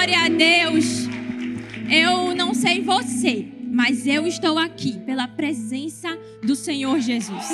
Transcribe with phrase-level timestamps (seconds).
[0.00, 1.06] Glória a Deus.
[1.90, 7.46] Eu não sei você, mas eu estou aqui pela presença do Senhor Jesus.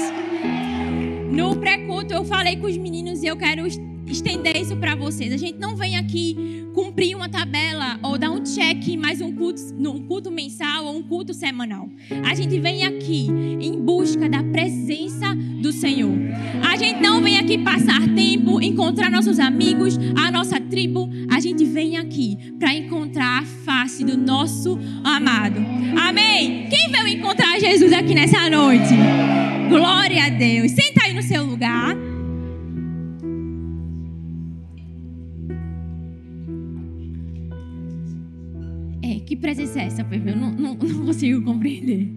[1.33, 3.67] No pré-culto eu falei com os meninos e eu quero
[4.07, 5.33] estender isso para vocês.
[5.33, 9.33] A gente não vem aqui cumprir uma tabela ou dar um check em mais um
[9.33, 11.89] culto, um culto mensal ou um culto semanal.
[12.25, 13.29] A gente vem aqui
[13.61, 16.13] em busca da presença do Senhor.
[16.63, 21.09] A gente não vem aqui passar tempo, encontrar nossos amigos, a nossa tribo.
[21.31, 22.16] A gente vem aqui
[22.59, 25.61] para encontrar a face do nosso amado.
[26.01, 26.69] Amém?
[26.69, 28.95] Quem veio encontrar Jesus aqui nessa noite?
[29.69, 30.73] Glória a Deus.
[30.73, 31.97] Senta aí no seu lugar.
[39.27, 40.31] que presença é essa, Pepe?
[40.31, 42.09] Eu não, não, não consigo compreender.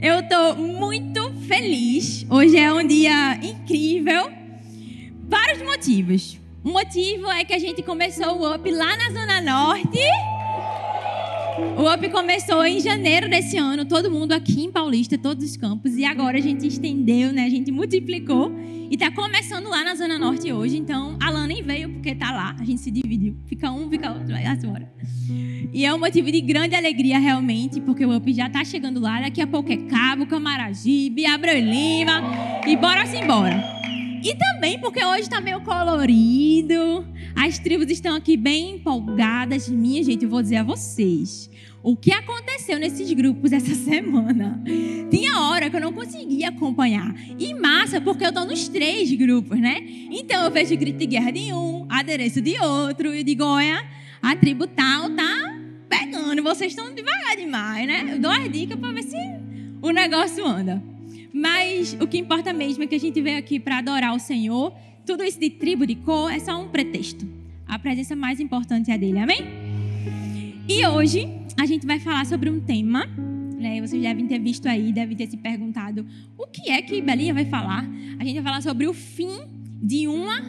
[0.00, 2.26] Eu estou muito feliz.
[2.28, 4.30] Hoje é um dia incrível.
[5.26, 6.37] Vários motivos.
[6.64, 9.98] Um motivo é que a gente começou o UP lá na Zona Norte.
[11.76, 15.96] O UP começou em janeiro desse ano, todo mundo aqui em Paulista, todos os campos,
[15.96, 17.44] e agora a gente estendeu, né?
[17.44, 18.52] A gente multiplicou
[18.90, 20.76] e está começando lá na Zona Norte hoje.
[20.76, 23.36] Então, a Lana nem veio porque está lá, a gente se dividiu.
[23.46, 24.92] Fica um, fica outro, vai embora.
[25.72, 29.20] E é um motivo de grande alegria realmente, porque o UP já está chegando lá.
[29.20, 32.22] Daqui a pouco é Cabo, Camaragibe, Abreu Lima
[32.66, 33.77] e bora-se embora.
[34.22, 37.06] E também porque hoje está meio colorido.
[37.36, 39.68] As tribos estão aqui bem empolgadas.
[39.68, 41.48] Minha gente, eu vou dizer a vocês.
[41.82, 44.60] O que aconteceu nesses grupos essa semana?
[45.10, 47.14] Tinha hora que eu não conseguia acompanhar.
[47.38, 49.80] E massa, porque eu estou nos três grupos, né?
[50.10, 53.14] Então eu vejo grito de guerra de um, adereço de outro.
[53.14, 53.86] E digo, olha,
[54.20, 56.42] a tribo tal tá pegando.
[56.42, 58.14] Vocês estão devagar demais, né?
[58.14, 59.16] Eu dou as dicas para ver se
[59.80, 60.82] o negócio anda.
[61.32, 64.72] Mas o que importa mesmo é que a gente veio aqui para adorar o Senhor.
[65.06, 67.26] Tudo isso de tribo, de cor, é só um pretexto.
[67.66, 69.38] A presença mais importante é a dele, amém?
[70.68, 73.06] E hoje a gente vai falar sobre um tema.
[73.58, 73.80] Né?
[73.80, 76.06] Vocês devem ter visto aí, devem ter se perguntado
[76.36, 77.88] o que é que Belinha vai falar.
[78.18, 79.40] A gente vai falar sobre o fim
[79.82, 80.42] de uma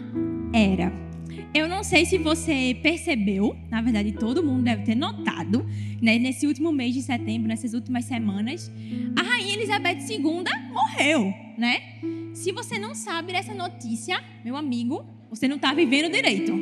[0.53, 1.08] era.
[1.53, 5.65] Eu não sei se você percebeu, na verdade todo mundo deve ter notado,
[6.01, 8.71] né, nesse último mês de setembro, nessas últimas semanas,
[9.17, 11.81] a rainha Elizabeth II morreu, né?
[12.33, 16.53] Se você não sabe dessa notícia, meu amigo, você não está vivendo direito.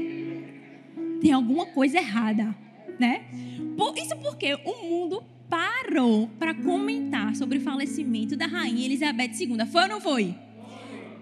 [1.21, 2.55] Tem alguma coisa errada,
[2.97, 3.25] né?
[4.01, 9.65] Isso porque o mundo parou para comentar sobre o falecimento da rainha Elizabeth II.
[9.65, 10.35] Foi ou não foi?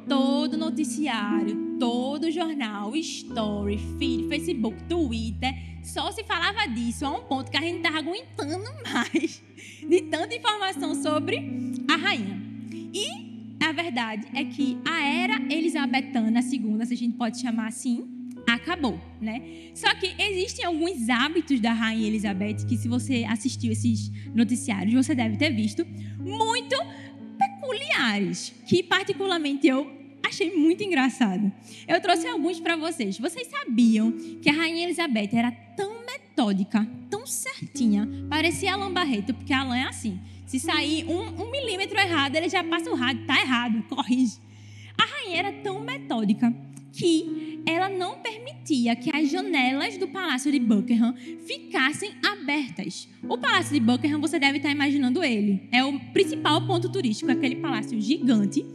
[0.07, 5.53] todo noticiário, todo jornal, story, feed, Facebook, Twitter,
[5.83, 9.43] só se falava disso a um ponto que a gente estava aguentando mais
[9.87, 11.37] de tanta informação sobre
[11.89, 12.41] a rainha.
[12.93, 18.07] E a verdade é que a era elisabetana, segunda, se a gente pode chamar assim,
[18.47, 19.41] acabou, né?
[19.73, 25.15] Só que existem alguns hábitos da rainha Elizabeth que se você assistiu esses noticiários, você
[25.15, 25.85] deve ter visto,
[26.19, 26.75] muito
[27.37, 31.51] peculiares, que particularmente eu achei muito engraçado.
[31.87, 33.17] Eu trouxe alguns para vocês.
[33.17, 39.53] Vocês sabiam que a rainha Elizabeth era tão metódica, tão certinha, parecia Alan Barreto, porque
[39.53, 40.19] Alan é assim.
[40.45, 44.37] Se sair um, um milímetro errado, ele já passa o rádio, tá errado, corrige.
[44.97, 46.53] A rainha era tão metódica
[46.93, 51.13] que ela não permitia que as janelas do palácio de Buckingham
[51.45, 53.09] ficassem abertas.
[53.27, 55.67] O palácio de Buckingham, você deve estar imaginando ele.
[55.71, 58.65] É o principal ponto turístico, aquele palácio gigante.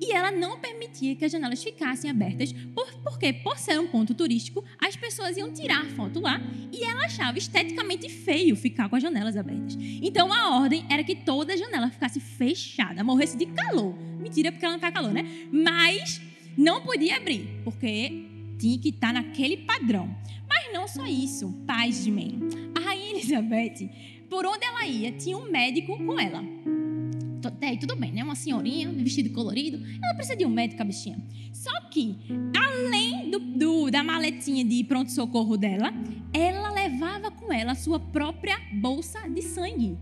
[0.00, 4.14] E ela não permitia que as janelas ficassem abertas, por, porque, por ser um ponto
[4.14, 6.40] turístico, as pessoas iam tirar foto lá
[6.72, 9.76] e ela achava esteticamente feio ficar com as janelas abertas.
[9.78, 13.94] Então a ordem era que toda a janela ficasse fechada, morresse de calor.
[14.20, 15.24] Mentira, porque ela não faz calor, né?
[15.50, 16.20] Mas
[16.56, 18.26] não podia abrir, porque
[18.58, 20.14] tinha que estar naquele padrão.
[20.48, 22.40] Mas não só isso, paz de mim.
[22.74, 23.88] A rainha Elizabeth,
[24.28, 26.42] por onde ela ia, tinha um médico com ela.
[27.46, 28.22] Até tudo bem, né?
[28.22, 31.18] Uma senhorinha, vestido colorido, ela precisa de um médico, a bichinha.
[31.52, 32.16] Só que,
[32.56, 35.92] além do, do da maletinha de pronto-socorro dela,
[36.32, 39.96] ela levava com ela a sua própria bolsa de sangue.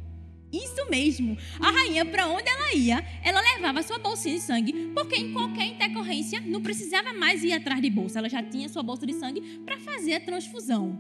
[0.53, 1.37] Isso mesmo.
[1.59, 5.67] A rainha, para onde ela ia, ela levava sua bolsinha de sangue, porque em qualquer
[5.67, 8.21] intercorrência não precisava mais ir atrás de bolsa.
[8.21, 10.97] Ela já tinha sua bolsa de sangue para fazer a transfusão.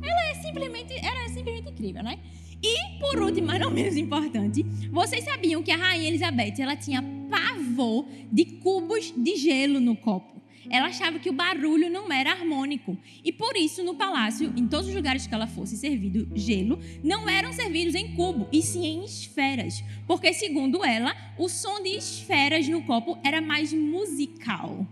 [0.00, 2.18] Ela é simplesmente, ela é simplesmente incrível, né?
[2.62, 7.02] E, por último, mas não menos importante, vocês sabiam que a rainha Elizabeth ela tinha
[7.30, 10.36] pavor de cubos de gelo no copo.
[10.68, 12.98] Ela achava que o barulho não era harmônico.
[13.24, 17.28] E por isso, no palácio, em todos os lugares que ela fosse servido gelo, não
[17.28, 19.84] eram servidos em cubo, e sim em esferas.
[20.06, 24.86] Porque, segundo ela, o som de esferas no copo era mais musical.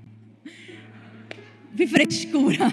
[1.76, 2.70] Que frescura!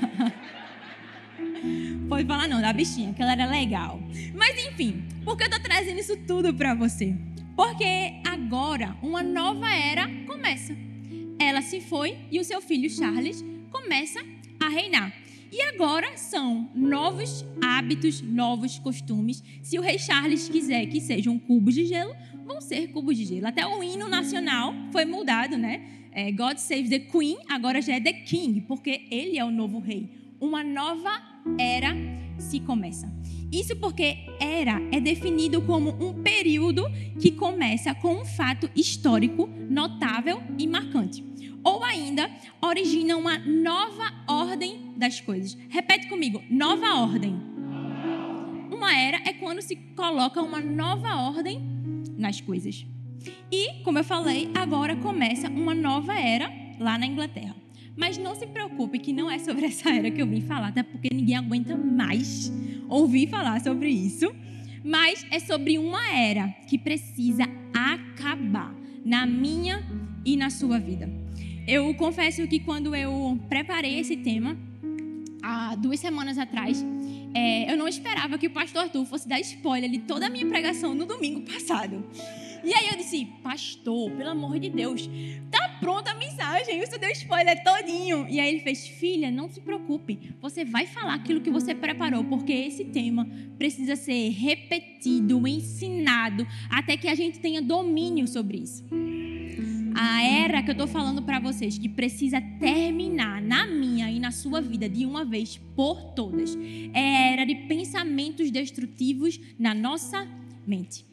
[2.08, 4.00] Pode falar não, da bichinha, que ela era legal.
[4.36, 7.16] Mas enfim, por que eu tô trazendo isso tudo para você?
[7.56, 10.76] Porque agora uma nova era começa.
[11.40, 14.20] Ela se foi e o seu filho Charles começa
[14.60, 15.14] a reinar.
[15.52, 19.44] E agora são novos hábitos, novos costumes.
[19.62, 22.16] Se o rei Charles quiser que sejam cubos de gelo,
[22.46, 23.48] vão ser cubos de gelo.
[23.48, 25.82] Até o hino nacional foi mudado, né?
[26.14, 29.80] É, God Save the Queen, agora já é The King, porque ele é o novo
[29.80, 30.10] rei.
[30.40, 31.96] Uma nova era
[32.38, 33.12] se começa.
[33.52, 36.84] Isso porque era é definido como um período
[37.20, 41.24] que começa com um fato histórico notável e marcante.
[41.64, 42.30] Ou ainda
[42.62, 45.58] origina uma nova ordem das coisas.
[45.70, 47.36] Repete comigo: nova ordem.
[48.72, 51.62] Uma era é quando se coloca uma nova ordem
[52.18, 52.86] nas coisas.
[53.52, 57.61] E, como eu falei, agora começa uma nova era lá na Inglaterra.
[58.02, 60.82] Mas não se preocupe que não é sobre essa era que eu vim falar, até
[60.82, 62.52] porque ninguém aguenta mais
[62.90, 64.34] ouvir falar sobre isso.
[64.84, 68.76] Mas é sobre uma era que precisa acabar
[69.06, 69.84] na minha
[70.26, 71.08] e na sua vida.
[71.68, 74.58] Eu confesso que quando eu preparei esse tema,
[75.44, 76.84] há duas semanas atrás,
[77.36, 80.48] é, eu não esperava que o pastor Arthur fosse dar spoiler de toda a minha
[80.48, 82.04] pregação no domingo passado.
[82.64, 85.10] E aí eu disse, pastor, pelo amor de Deus,
[85.50, 88.28] tá pronta a mensagem, você deu spoiler todinho.
[88.30, 92.24] E aí ele fez, filha, não se preocupe, você vai falar aquilo que você preparou,
[92.24, 93.28] porque esse tema
[93.58, 98.84] precisa ser repetido, ensinado, até que a gente tenha domínio sobre isso.
[99.94, 104.32] A era que eu estou falando para vocês, que precisa terminar na minha e na
[104.32, 106.58] sua vida de uma vez por todas,
[106.94, 110.28] é a era de pensamentos destrutivos na nossa
[110.66, 111.11] mente.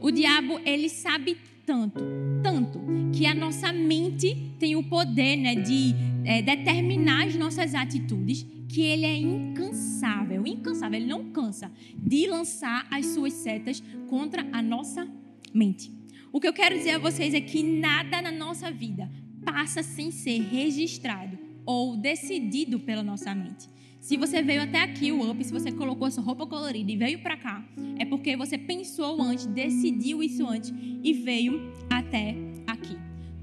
[0.00, 1.36] O diabo, ele sabe
[1.66, 2.00] tanto,
[2.42, 2.80] tanto,
[3.12, 8.82] que a nossa mente tem o poder né, de é, determinar as nossas atitudes, que
[8.82, 15.08] ele é incansável, incansável, ele não cansa de lançar as suas setas contra a nossa
[15.52, 15.90] mente.
[16.32, 19.10] O que eu quero dizer a vocês é que nada na nossa vida
[19.44, 23.68] passa sem ser registrado ou decidido pela nossa mente.
[24.00, 26.96] Se você veio até aqui, o UP, se você colocou a sua roupa colorida e
[26.96, 27.64] veio para cá,
[27.98, 30.72] é porque você pensou antes, decidiu isso antes
[31.02, 32.34] e veio até
[32.66, 32.96] aqui.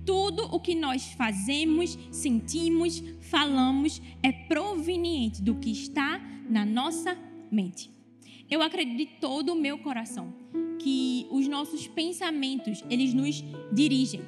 [0.06, 7.18] Tudo o que nós fazemos, sentimos, falamos é proveniente do que está na nossa
[7.52, 7.90] mente.
[8.50, 10.34] Eu acredito de todo o meu coração
[10.80, 13.44] que os nossos pensamentos, eles nos
[13.74, 14.22] dirigem.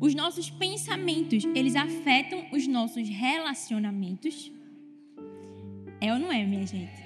[0.00, 4.52] Os nossos pensamentos, eles afetam os nossos relacionamentos
[6.00, 7.04] é ou não é, minha gente?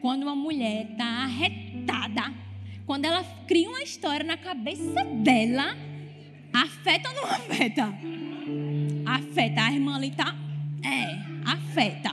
[0.00, 2.32] Quando uma mulher está arretada,
[2.86, 5.76] quando ela cria uma história na cabeça dela,
[6.52, 7.94] afeta ou não afeta?
[9.06, 9.62] Afeta.
[9.62, 10.36] A irmã ali tá?
[10.84, 12.12] É, afeta.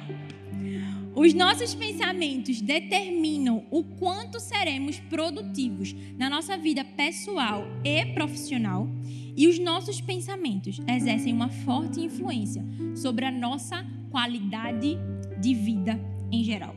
[1.15, 8.87] Os nossos pensamentos determinam o quanto seremos produtivos na nossa vida pessoal e profissional,
[9.35, 12.63] e os nossos pensamentos exercem uma forte influência
[12.95, 14.97] sobre a nossa qualidade
[15.41, 15.99] de vida
[16.31, 16.75] em geral.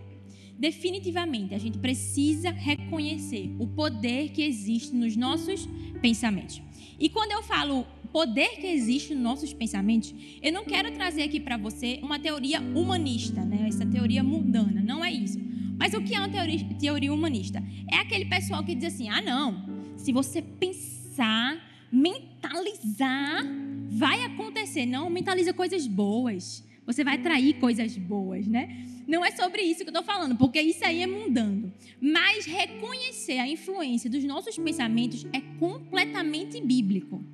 [0.59, 5.69] Definitivamente, a gente precisa reconhecer o poder que existe nos nossos
[6.01, 6.63] pensamentos.
[7.01, 11.41] E quando eu falo poder que existe nos nossos pensamentos, eu não quero trazer aqui
[11.41, 13.67] para você uma teoria humanista, né?
[13.67, 15.41] essa teoria mundana, não é isso.
[15.77, 17.61] Mas o que é uma teoria, teoria humanista?
[17.91, 19.65] É aquele pessoal que diz assim: ah, não,
[19.97, 21.59] se você pensar,
[21.91, 23.45] mentalizar,
[23.89, 24.87] vai acontecer.
[24.87, 28.87] Não, mentaliza coisas boas você vai atrair coisas boas, né?
[29.07, 31.73] Não é sobre isso que eu estou falando, porque isso aí é mundano.
[32.01, 37.25] Mas reconhecer a influência dos nossos pensamentos é completamente bíblico.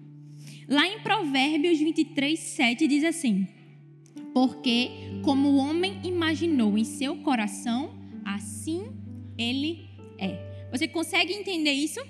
[0.68, 3.46] Lá em Provérbios 23, 7 diz assim:
[4.34, 4.90] Porque
[5.22, 7.90] como o homem imaginou em seu coração,
[8.24, 8.86] assim
[9.38, 9.88] ele
[10.18, 10.68] é.
[10.70, 12.00] Você consegue entender isso?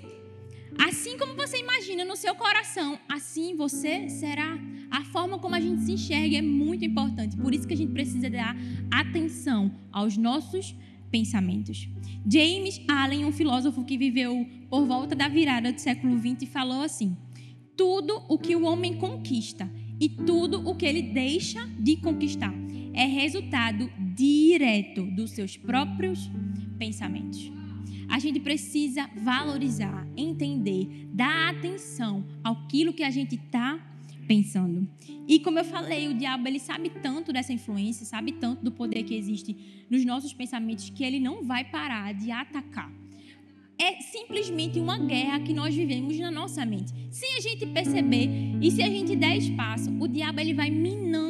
[0.78, 4.58] Assim como você imagina no seu coração, assim você será.
[4.90, 7.36] A forma como a gente se enxerga é muito importante.
[7.36, 8.56] Por isso que a gente precisa dar
[8.90, 10.74] atenção aos nossos
[11.10, 11.88] pensamentos.
[12.30, 17.16] James Allen, um filósofo que viveu por volta da virada do século XX, falou assim:
[17.76, 19.70] tudo o que o homem conquista
[20.00, 22.54] e tudo o que ele deixa de conquistar
[22.94, 26.30] é resultado direto dos seus próprios
[26.78, 27.57] pensamentos.
[28.08, 33.78] A gente precisa valorizar, entender, dar atenção àquilo que a gente está
[34.26, 34.88] pensando.
[35.26, 39.02] E como eu falei, o diabo ele sabe tanto dessa influência, sabe tanto do poder
[39.02, 39.56] que existe
[39.90, 42.90] nos nossos pensamentos que ele não vai parar de atacar.
[43.80, 46.92] É simplesmente uma guerra que nós vivemos na nossa mente.
[47.10, 48.28] Sem a gente perceber
[48.60, 51.27] e se a gente der espaço, o diabo ele vai minando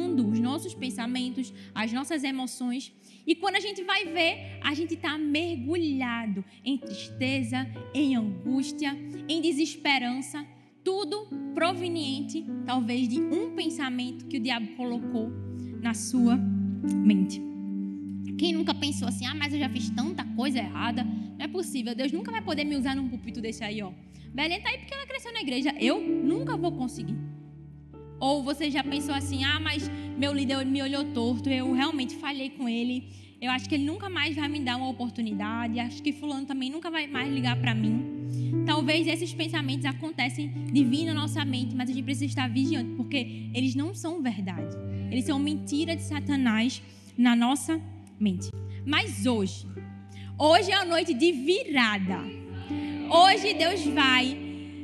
[0.49, 2.91] nossos pensamentos, as nossas emoções.
[3.25, 8.91] E quando a gente vai ver, a gente está mergulhado em tristeza, em angústia,
[9.27, 10.43] em desesperança,
[10.83, 15.29] tudo proveniente, talvez, de um pensamento que o diabo colocou
[15.79, 17.39] na sua mente.
[18.39, 21.93] Quem nunca pensou assim, ah, mas eu já fiz tanta coisa errada, não é possível,
[21.93, 23.91] Deus nunca vai poder me usar num púlpito desse aí, ó.
[24.33, 27.28] Belém tá aí porque ela cresceu na igreja, eu nunca vou conseguir.
[28.19, 32.49] Ou você já pensou assim, ah, mas meu líder me olhou torto, eu realmente falhei
[32.49, 33.07] com ele,
[33.41, 36.69] eu acho que ele nunca mais vai me dar uma oportunidade, acho que fulano também
[36.69, 38.63] nunca vai mais ligar para mim.
[38.65, 42.95] Talvez esses pensamentos acontecem de vir na nossa mente, mas a gente precisa estar vigiante,
[42.97, 44.75] porque eles não são verdade.
[45.09, 46.81] Eles são mentira de Satanás
[47.17, 47.81] na nossa
[48.19, 48.49] mente.
[48.85, 49.65] Mas hoje,
[50.37, 52.19] hoje é a noite de virada.
[53.09, 54.37] Hoje Deus vai,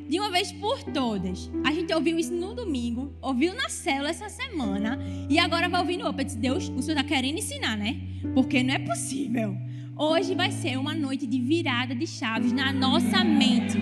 [0.07, 1.49] de uma vez por todas.
[1.63, 5.97] A gente ouviu isso no domingo, ouviu na célula essa semana, e agora vai ouvir
[5.97, 6.25] no outro.
[6.37, 7.99] Deus, o Senhor está querendo ensinar, né?
[8.33, 9.55] Porque não é possível.
[9.97, 13.77] Hoje vai ser uma noite de virada de chaves na nossa mente.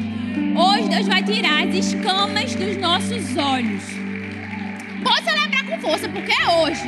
[0.55, 3.83] Hoje Deus vai tirar as escamas dos nossos olhos.
[5.03, 6.83] Pode celebrar com força, porque é hoje.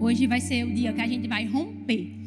[0.00, 2.21] Hoje vai ser o dia que a gente vai romper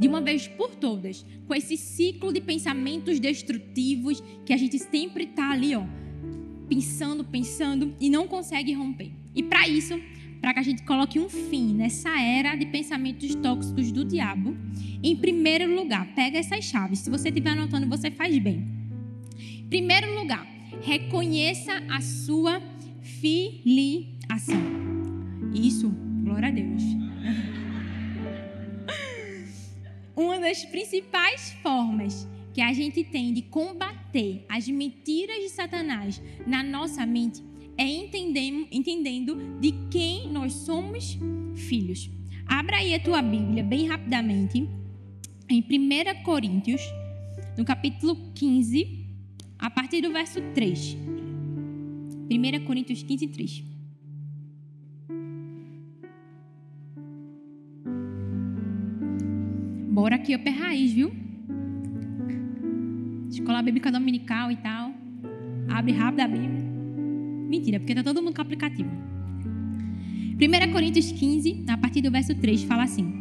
[0.00, 5.24] de uma vez por todas com esse ciclo de pensamentos destrutivos que a gente sempre
[5.24, 5.84] está ali, ó,
[6.66, 9.12] pensando, pensando e não consegue romper.
[9.34, 10.00] E para isso,
[10.40, 14.56] para que a gente coloque um fim nessa era de pensamentos tóxicos do diabo.
[15.02, 17.00] Em primeiro lugar, pega essas chaves.
[17.00, 18.66] Se você estiver anotando, você faz bem.
[19.38, 20.46] Em primeiro lugar,
[20.82, 22.62] reconheça a sua
[23.02, 24.62] filiação.
[25.54, 25.90] Isso,
[26.24, 26.82] glória a Deus.
[30.16, 36.62] Uma das principais formas que a gente tem de combater as mentiras de Satanás na
[36.62, 37.42] nossa mente
[37.76, 41.16] é entendendo, de quem nós somos
[41.54, 42.10] filhos.
[42.46, 44.68] Abra aí a tua Bíblia bem rapidamente
[45.48, 46.82] em 1 Coríntios,
[47.56, 49.06] no capítulo 15,
[49.58, 50.96] a partir do verso 3.
[52.30, 53.64] 1 Coríntios 15, 3.
[59.90, 61.10] Bora aqui, ó, raiz, viu?
[63.28, 64.94] Escola Bíblica Dominical e tal.
[65.68, 66.64] Abre rápido a Bíblia.
[67.48, 68.88] Mentira, porque está todo mundo com aplicativo.
[68.88, 73.12] 1 Coríntios 15, a partir do verso 3, fala assim: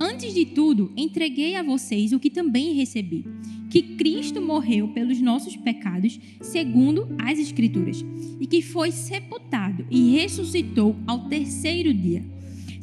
[0.00, 3.26] Antes de tudo, entreguei a vocês o que também recebi:
[3.68, 8.02] que Cristo morreu pelos nossos pecados, segundo as Escrituras,
[8.40, 12.24] e que foi sepultado e ressuscitou ao terceiro dia,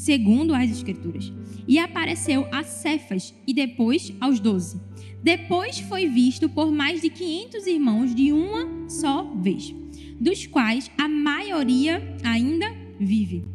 [0.04, 1.32] segundo as Escrituras,
[1.66, 4.78] e apareceu a Cefas e depois aos doze.
[5.24, 9.74] Depois foi visto por mais de 500 irmãos de uma só vez
[10.20, 12.66] dos quais a maioria ainda
[13.00, 13.46] vive.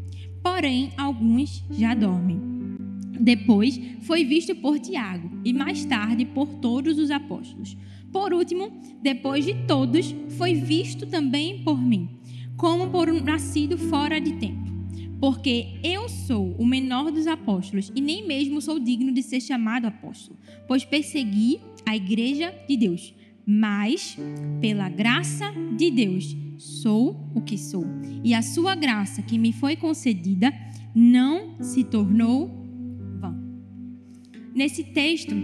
[0.42, 2.40] Porém, alguns já dormem.
[3.20, 7.76] Depois foi visto por Tiago e mais tarde por todos os apóstolos.
[8.10, 12.08] Por último, depois de todos, foi visto também por mim,
[12.56, 14.77] como por um nascido fora de tempo.
[15.20, 19.86] Porque eu sou o menor dos apóstolos e nem mesmo sou digno de ser chamado
[19.86, 23.14] apóstolo, pois persegui a igreja de Deus.
[23.44, 24.16] Mas,
[24.60, 27.84] pela graça de Deus, sou o que sou.
[28.22, 30.52] E a sua graça que me foi concedida
[30.94, 32.48] não se tornou
[33.20, 33.34] vã.
[34.54, 35.34] Nesse texto,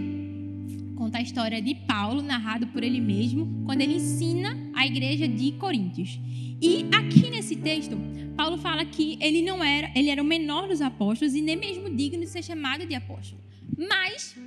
[0.95, 5.53] conta a história de Paulo, narrado por ele mesmo, quando ele ensina a igreja de
[5.53, 6.19] Coríntios.
[6.61, 7.97] E aqui nesse texto,
[8.35, 11.89] Paulo fala que ele não era, ele era o menor dos apóstolos e nem mesmo
[11.89, 13.41] digno de ser chamado de apóstolo.
[13.77, 14.37] Mas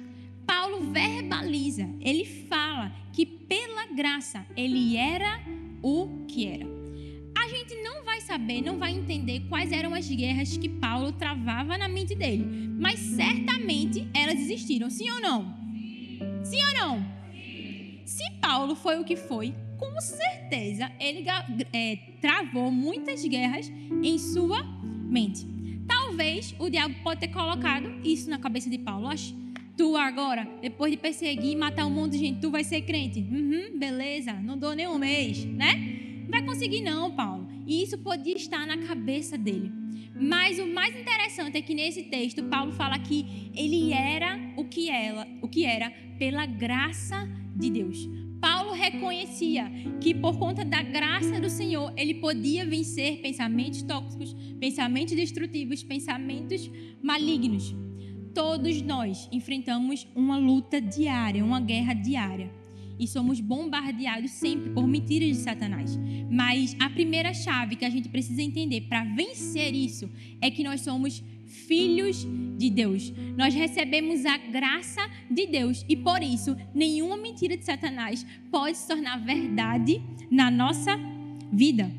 [0.47, 5.41] Paulo verbaliza, ele fala que pela graça ele era
[5.83, 6.67] o que era.
[7.37, 11.79] A gente não vai saber, não vai entender quais eram as guerras que Paulo travava
[11.79, 12.45] na mente dele,
[12.79, 15.57] mas certamente elas existiram, sim ou não?
[16.43, 17.07] Sim, ou não?
[18.05, 21.25] Se Paulo foi o que foi, com certeza ele
[21.73, 23.71] é, travou muitas guerras
[24.03, 24.63] em sua
[25.09, 25.47] mente.
[25.87, 29.07] Talvez o diabo pode ter colocado isso na cabeça de Paulo.
[29.07, 29.35] Acho,
[29.77, 33.21] tu agora, depois de perseguir e matar um monte de gente, tu vai ser crente.
[33.21, 36.25] Uhum, beleza, não dou nem um mês, né?
[36.25, 37.49] Não vai conseguir não, Paulo.
[37.67, 39.73] E isso podia estar na cabeça dele.
[40.21, 44.91] Mas o mais interessante é que nesse texto Paulo fala que ele era o que
[44.91, 48.09] ela, o que era pela graça de Deus.
[48.91, 55.83] Reconhecia que por conta da graça do Senhor, ele podia vencer pensamentos tóxicos, pensamentos destrutivos,
[55.83, 56.71] pensamentos
[57.03, 57.75] malignos.
[58.35, 62.51] Todos nós enfrentamos uma luta diária, uma guerra diária.
[63.01, 65.97] e somos bombardeados sempre por mentiras de Satanás.
[66.29, 70.81] Mas a primeira chave que a gente precisa entender para vencer isso é que nós
[70.81, 71.23] somos
[71.69, 73.13] filhos de Deus.
[73.37, 78.89] Nós recebemos a graça de Deus e por isso nenhuma mentira de Satanás pode se
[78.89, 80.99] tornar verdade na nossa
[81.53, 81.93] vida.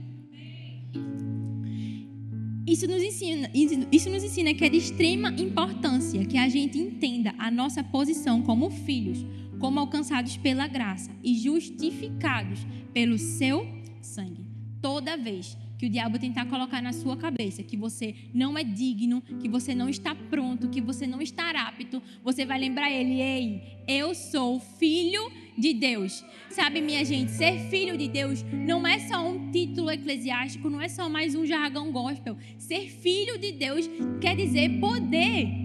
[2.67, 3.49] Isso nos, ensina,
[3.91, 8.43] isso nos ensina que é de extrema importância que a gente entenda a nossa posição
[8.43, 9.25] como filhos,
[9.59, 12.59] como alcançados pela graça e justificados
[12.93, 13.67] pelo seu
[14.01, 14.45] sangue.
[14.81, 19.21] Toda vez que o diabo tentar colocar na sua cabeça que você não é digno,
[19.39, 23.79] que você não está pronto, que você não está apto, você vai lembrar ele: ei,
[23.87, 26.23] eu sou filho de Deus.
[26.49, 30.89] Sabe, minha gente, ser filho de Deus não é só um título eclesiástico, não é
[30.89, 32.37] só mais um jargão gospel.
[32.57, 35.58] Ser filho de Deus quer dizer poder.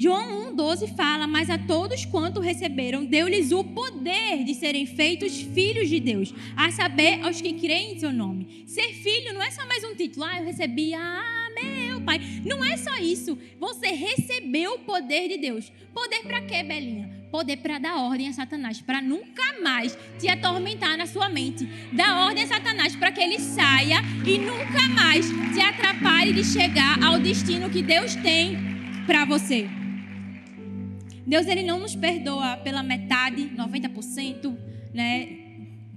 [0.00, 5.88] João 1,12 fala: Mas a todos quanto receberam, deu-lhes o poder de serem feitos filhos
[5.88, 8.64] de Deus, a saber, aos que creem em seu nome.
[8.66, 12.20] Ser filho não é só mais um título, ah, eu recebi, ah, meu pai.
[12.44, 13.38] Não é só isso.
[13.58, 15.72] Você recebeu o poder de Deus.
[15.92, 17.26] Poder para quê, Belinha?
[17.30, 21.66] Poder para dar ordem a Satanás, para nunca mais te atormentar na sua mente.
[21.92, 27.02] Dar ordem a Satanás para que ele saia e nunca mais te atrapalhe de chegar
[27.02, 28.56] ao destino que Deus tem
[29.06, 29.85] para você.
[31.26, 34.56] Deus ele não nos perdoa pela metade, 90%,
[34.94, 35.28] né?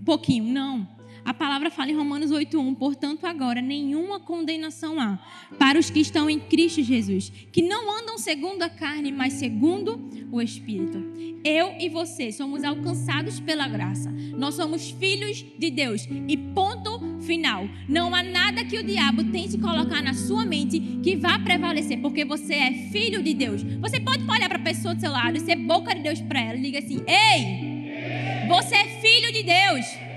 [0.03, 0.98] Pouquinho, não.
[1.25, 5.19] A palavra fala em Romanos 8:1, portanto agora nenhuma condenação há
[5.57, 10.09] para os que estão em Cristo Jesus, que não andam segundo a carne, mas segundo
[10.31, 10.97] o Espírito.
[11.43, 14.11] Eu e você somos alcançados pela graça.
[14.37, 17.67] Nós somos filhos de Deus e ponto final.
[17.87, 22.25] Não há nada que o diabo tente colocar na sua mente que vá prevalecer, porque
[22.25, 23.63] você é filho de Deus.
[23.79, 26.41] Você pode olhar para a pessoa do seu lado e ser boca de Deus para
[26.41, 30.08] ela e diga assim: "Ei, você é filho de Deus".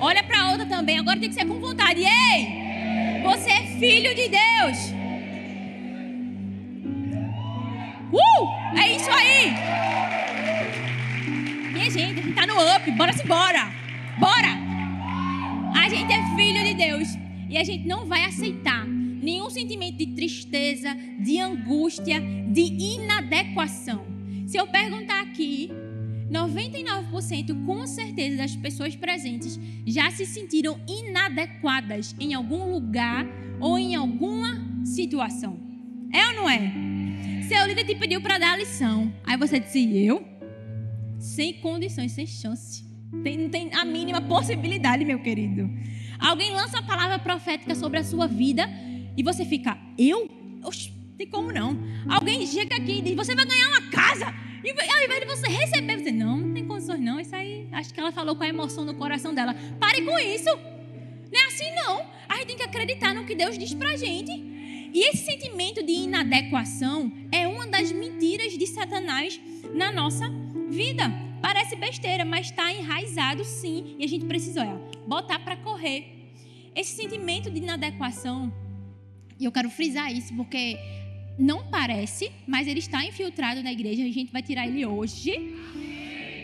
[0.00, 0.98] Olha para outra também.
[0.98, 2.00] Agora tem que ser com vontade.
[2.00, 4.94] Ei, você é filho de Deus.
[8.10, 9.52] Uh, é isso aí.
[11.72, 12.90] Minha gente, a gente tá no up.
[12.92, 13.70] Bora se bora.
[14.18, 14.58] Bora.
[15.76, 17.08] A gente é filho de Deus
[17.48, 24.06] e a gente não vai aceitar nenhum sentimento de tristeza, de angústia, de inadequação.
[24.46, 25.70] Se eu perguntar aqui
[26.30, 33.26] 99% com certeza das pessoas presentes já se sentiram inadequadas em algum lugar
[33.58, 35.58] ou em alguma situação.
[36.12, 36.72] É ou não é?
[37.48, 39.12] Seu líder te pediu para dar a lição.
[39.24, 40.24] Aí você disse, eu?
[41.18, 42.84] Sem condições, sem chance.
[43.24, 45.68] Tem, não tem a mínima possibilidade, meu querido.
[46.18, 48.68] Alguém lança a palavra profética sobre a sua vida
[49.16, 50.28] e você fica, eu?
[50.62, 51.76] Oxe, tem como não.
[52.08, 54.49] Alguém chega aqui e diz, você vai ganhar uma casa.
[54.62, 57.18] E ao invés de você receber, você, não, não tem condições não.
[57.18, 59.54] Isso aí, acho que ela falou com a emoção no coração dela.
[59.78, 60.50] Pare com isso.
[61.32, 62.06] Não é assim não.
[62.28, 64.30] A gente tem que acreditar no que Deus diz pra gente.
[64.92, 69.40] E esse sentimento de inadequação é uma das mentiras de Satanás
[69.72, 70.28] na nossa
[70.68, 71.04] vida.
[71.40, 73.96] Parece besteira, mas está enraizado sim.
[73.98, 76.06] E a gente precisa, olha, botar para correr.
[76.74, 78.52] Esse sentimento de inadequação,
[79.38, 80.76] e eu quero frisar isso porque
[81.40, 85.32] não parece, mas ele está infiltrado na igreja, a gente vai tirar ele hoje.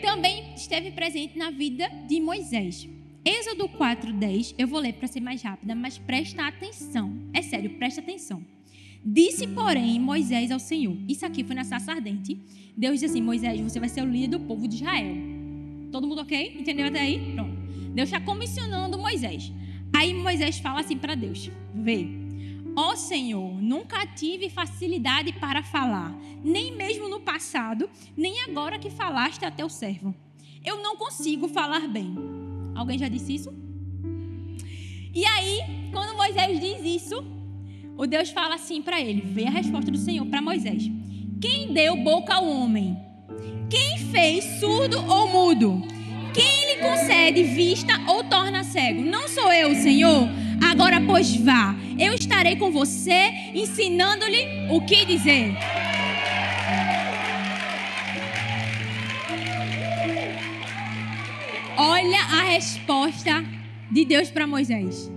[0.01, 2.89] Também esteve presente na vida de Moisés.
[3.23, 7.13] Êxodo 4:10, eu vou ler para ser mais rápida, mas presta atenção.
[7.33, 8.43] É sério, presta atenção.
[9.05, 12.39] Disse, porém, Moisés ao Senhor: Isso aqui foi na sarça ardente.
[12.75, 15.15] Deus disse assim: Moisés, você vai ser o líder do povo de Israel.
[15.91, 16.57] Todo mundo ok?
[16.59, 17.33] Entendeu até aí?
[17.33, 17.55] Pronto.
[17.93, 19.51] Deus está comissionando Moisés.
[19.95, 22.26] Aí Moisés fala assim para Deus: Vê,
[22.79, 28.91] Ó oh, Senhor, nunca tive facilidade para falar, nem mesmo no passado, nem agora que
[28.91, 30.13] falaste a teu servo.
[30.63, 32.13] Eu não consigo falar bem.
[32.75, 33.51] Alguém já disse isso?
[35.11, 37.25] E aí, quando Moisés diz isso,
[37.97, 40.83] o Deus fala assim para ele: vê a resposta do Senhor para Moisés.
[41.41, 42.95] Quem deu boca ao homem?
[43.71, 45.81] Quem fez surdo ou mudo?
[46.31, 49.01] Quem lhe concede vista ou torna cego?
[49.01, 50.29] Não sou eu, Senhor?
[50.63, 55.55] Agora, pois vá, eu estarei com você, ensinando-lhe o que dizer.
[61.77, 63.45] Olha a resposta
[63.91, 65.11] de Deus para Moisés.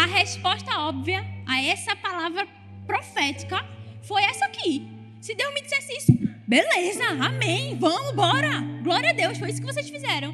[0.00, 2.46] A resposta óbvia a essa palavra
[2.86, 3.64] profética
[4.02, 4.86] foi essa aqui.
[5.20, 6.12] Se Deus me dissesse isso,
[6.46, 8.60] beleza, amém, vamos, bora.
[8.82, 10.32] Glória a Deus, foi isso que vocês fizeram.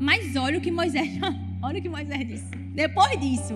[0.00, 1.08] Mas olha o que Moisés,
[1.62, 2.63] olha o que Moisés disse.
[2.74, 3.54] Depois disso,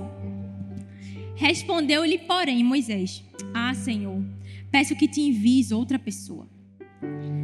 [1.35, 4.23] respondeu-lhe, porém, Moisés: Ah, Senhor,
[4.71, 6.49] peço que te envies outra pessoa.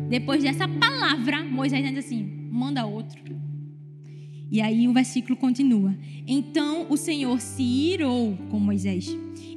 [0.09, 2.23] Depois dessa palavra, Moisés diz assim:
[2.55, 3.21] manda outro.
[4.51, 5.97] E aí o versículo continua.
[6.27, 9.09] Então o Senhor se irou com Moisés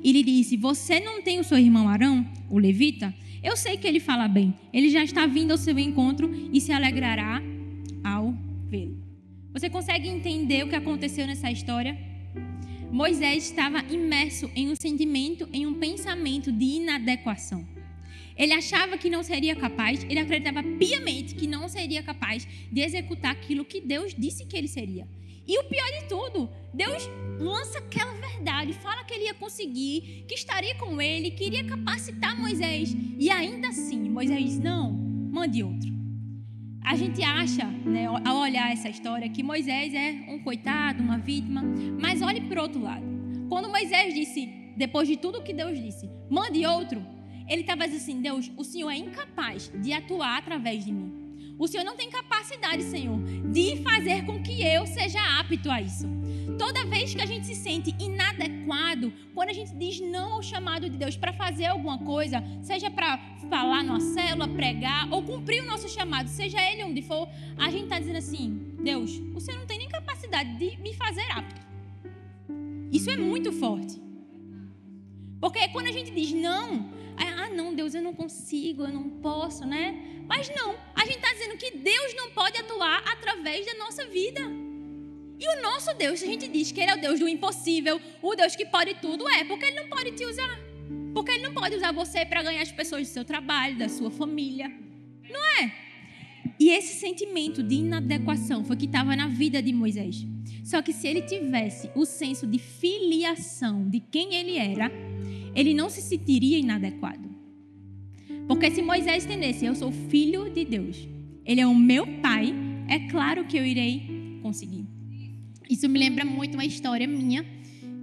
[0.04, 3.14] e lhe disse: Você não tem o seu irmão Arão, o levita?
[3.44, 4.56] Eu sei que ele fala bem.
[4.74, 7.42] Ele já está vindo ao seu encontro e se alegrará
[8.04, 8.34] ao
[8.68, 8.98] vê-lo.
[9.54, 12.07] Você consegue entender o que aconteceu nessa história?
[12.92, 17.68] Moisés estava imerso em um sentimento, em um pensamento de inadequação.
[18.38, 23.32] Ele achava que não seria capaz, ele acreditava piamente que não seria capaz de executar
[23.32, 25.08] aquilo que Deus disse que ele seria.
[25.48, 30.36] E o pior de tudo, Deus lança aquela verdade, fala que ele ia conseguir, que
[30.36, 32.96] estaria com ele, queria capacitar Moisés.
[33.18, 35.97] E ainda assim, Moisés diz: Não, mande outro.
[36.88, 41.62] A gente acha, né, ao olhar essa história, que Moisés é um coitado, uma vítima,
[42.00, 43.04] mas olhe para o outro lado.
[43.50, 44.48] Quando Moisés disse,
[44.78, 47.06] depois de tudo que Deus disse, mande outro,
[47.46, 51.12] ele estava dizendo assim: Deus, o Senhor é incapaz de atuar através de mim.
[51.60, 53.20] O Senhor não tem capacidade, Senhor,
[53.52, 56.08] de fazer com que eu seja apto a isso.
[56.58, 60.90] Toda vez que a gente se sente inadequado, quando a gente diz não ao chamado
[60.90, 63.18] de Deus para fazer alguma coisa, seja para
[63.50, 67.84] falar numa célula, pregar ou cumprir o nosso chamado, seja ele onde for, a gente
[67.84, 71.62] está dizendo assim: Deus, o Senhor não tem nem capacidade de me fazer apto.
[72.92, 74.02] Isso é muito forte.
[75.40, 79.66] Porque quando a gente diz não, ah, não, Deus, eu não consigo, eu não posso,
[79.66, 80.24] né?
[80.28, 84.42] Mas não, a gente está dizendo que Deus não pode atuar através da nossa vida.
[85.40, 88.02] E o nosso Deus, se a gente diz que Ele é o Deus do impossível,
[88.22, 90.60] o Deus que pode tudo, é porque Ele não pode te usar.
[91.14, 94.10] Porque Ele não pode usar você para ganhar as pessoas do seu trabalho, da sua
[94.10, 94.72] família.
[95.30, 95.72] Não é?
[96.60, 100.26] E esse sentimento de inadequação foi que estava na vida de Moisés.
[100.64, 104.92] Só que se ele tivesse o senso de filiação de quem ele era,
[105.56, 107.30] ele não se sentiria inadequado.
[108.48, 111.08] Porque se Moisés entendesse, eu sou filho de Deus,
[111.46, 112.54] ele é o meu pai,
[112.88, 114.97] é claro que eu irei conseguir.
[115.70, 117.46] Isso me lembra muito uma história minha,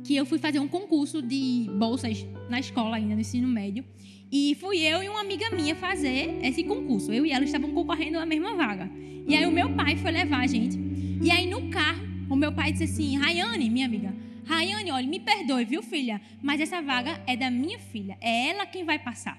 [0.04, 3.84] que eu fui fazer um concurso de bolsas na escola ainda, no ensino médio.
[4.30, 7.12] E fui eu e uma amiga minha fazer esse concurso.
[7.12, 8.90] Eu e ela estavam concorrendo à mesma vaga.
[9.26, 10.78] E aí o meu pai foi levar a gente.
[11.22, 15.20] E aí no carro, o meu pai disse assim: Rayane, minha amiga, Rayane, olha, me
[15.20, 16.20] perdoe, viu, filha?
[16.42, 18.18] Mas essa vaga é da minha filha.
[18.20, 19.38] É ela quem vai passar.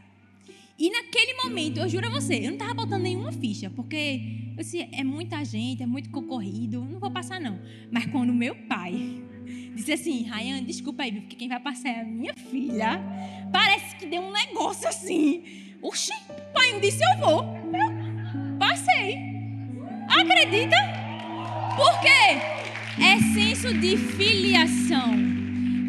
[0.77, 4.21] E naquele momento, eu juro a você, eu não estava botando nenhuma ficha, porque
[4.57, 7.59] eu disse, é muita gente, é muito concorrido, não vou passar não.
[7.89, 9.23] Mas quando meu pai
[9.73, 13.01] disse assim, Rayane, desculpa aí, porque quem vai passar é a minha filha,
[13.53, 15.43] parece que deu um negócio assim.
[15.81, 16.13] Oxi,
[16.53, 17.43] pai não disse eu vou.
[17.43, 19.17] Eu passei.
[20.09, 20.75] Acredita?
[21.77, 22.55] Por quê?
[23.01, 25.13] é senso de filiação.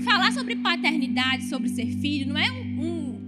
[0.04, 2.65] Falar sobre paternidade, sobre ser filho, não é um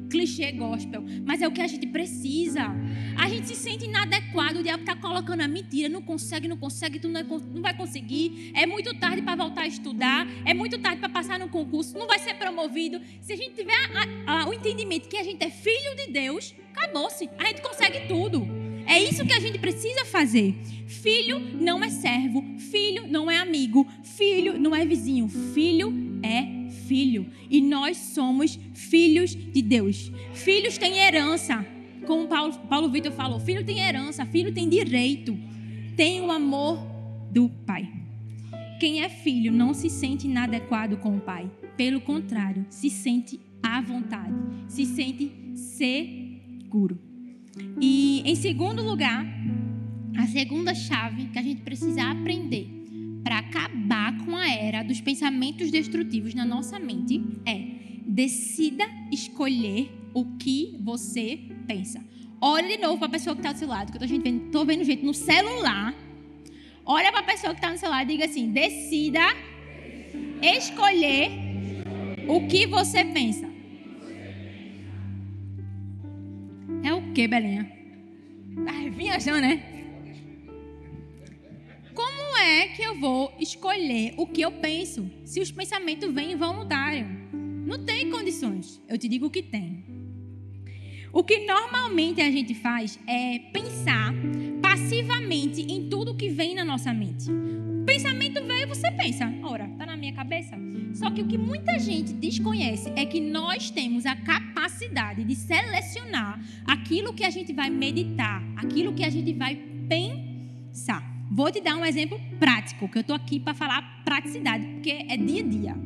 [0.08, 2.74] clichê gospel, mas é o que a gente precisa.
[3.16, 6.98] A gente se sente inadequado, o diabo está colocando a mentira, não consegue, não consegue,
[6.98, 8.52] tu não, não vai conseguir.
[8.54, 12.06] É muito tarde para voltar a estudar, é muito tarde para passar no concurso, não
[12.06, 13.00] vai ser promovido.
[13.20, 13.74] Se a gente tiver
[14.26, 18.06] a, a, o entendimento que a gente é filho de Deus, acabou-se, a gente consegue
[18.06, 18.46] tudo.
[18.86, 20.54] É isso que a gente precisa fazer.
[20.86, 25.92] Filho não é servo, filho não é amigo, filho não é vizinho, filho
[26.22, 26.57] é
[26.88, 27.26] filho.
[27.50, 30.10] E nós somos filhos de Deus.
[30.32, 31.64] Filhos têm herança.
[32.06, 35.36] Como Paulo, Paulo Vitor falou, filho tem herança, filho tem direito,
[35.94, 36.78] tem o amor
[37.30, 37.86] do pai.
[38.80, 41.50] Quem é filho não se sente inadequado com o pai.
[41.76, 44.34] Pelo contrário, se sente à vontade,
[44.68, 46.98] se sente seguro.
[47.80, 49.26] E em segundo lugar,
[50.16, 52.77] a segunda chave que a gente precisa aprender
[53.28, 57.60] para acabar com a era dos pensamentos destrutivos na nossa mente é
[58.06, 62.02] decida escolher o que você pensa.
[62.40, 64.50] Olha de novo para a pessoa que está do seu lado, que eu estou vendo,
[64.50, 65.94] tô vendo gente no celular.
[66.86, 69.20] Olha para a pessoa que está no celular e diga assim: decida
[70.40, 71.30] escolher
[72.26, 73.46] o que você pensa.
[76.82, 77.70] É o que, Belinha?
[78.64, 79.77] Tá viajando, né?
[82.40, 87.06] É que eu vou escolher o que eu penso se os pensamentos vêm involuntários?
[87.32, 88.80] Não tem condições.
[88.88, 89.84] Eu te digo que tem.
[91.12, 94.14] O que normalmente a gente faz é pensar
[94.62, 97.30] passivamente em tudo que vem na nossa mente.
[97.30, 100.56] O pensamento veio, você pensa, ora, tá na minha cabeça.
[100.94, 106.40] Só que o que muita gente desconhece é que nós temos a capacidade de selecionar
[106.66, 109.56] aquilo que a gente vai meditar, aquilo que a gente vai
[109.88, 111.07] pensar.
[111.30, 115.16] Vou te dar um exemplo prático, que eu tô aqui para falar praticidade, porque é
[115.16, 115.76] dia a dia.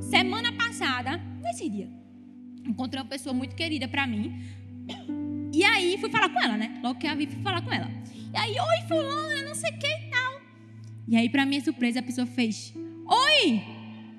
[0.00, 1.88] Semana passada, nesse dia,
[2.64, 4.40] encontrei uma pessoa muito querida para mim.
[5.52, 6.78] E aí fui falar com ela, né?
[6.82, 7.90] Logo que a vi, fui falar com ela.
[8.32, 10.40] E aí, oi, fulana, não sei o que e tal.
[11.08, 12.72] E aí, pra minha surpresa, a pessoa fez,
[13.06, 13.62] oi!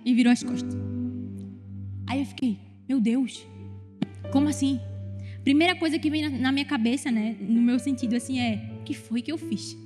[0.03, 0.75] E virou as costas.
[2.05, 3.47] Aí eu fiquei, meu Deus,
[4.31, 4.79] como assim?
[5.43, 7.37] Primeira coisa que vem na minha cabeça, né?
[7.39, 9.77] No meu sentido, assim, é, o que foi que eu fiz?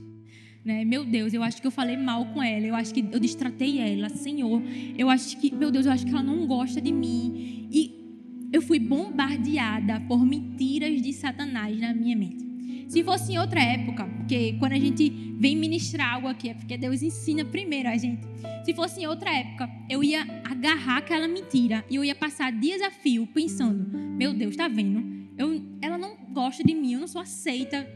[0.63, 0.85] Né?
[0.85, 3.79] Meu Deus, eu acho que eu falei mal com ela, eu acho que eu distratei
[3.79, 4.61] ela, Senhor.
[4.97, 7.67] Eu acho que, meu Deus, eu acho que ela não gosta de mim.
[7.69, 8.03] E
[8.51, 12.43] eu fui bombardeada por mentiras de Satanás na minha mente.
[12.87, 16.77] Se fosse em outra época, porque quando a gente vem ministrar algo aqui, é porque
[16.77, 18.21] Deus ensina primeiro a gente.
[18.63, 22.81] Se fosse em outra época, eu ia agarrar aquela mentira e eu ia passar dias
[22.81, 25.03] a fio pensando: meu Deus, tá vendo?
[25.37, 27.87] Eu, ela não gosta de mim, eu não sou aceita.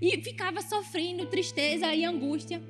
[0.00, 2.62] E ficava sofrendo tristeza e angústia.